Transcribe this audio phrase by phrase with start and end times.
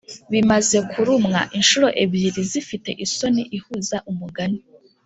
[0.31, 4.59] bimaze kurumwa, inshuro ebyiri zifite isoni ihuza umugani